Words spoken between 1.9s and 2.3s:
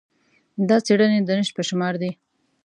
دي.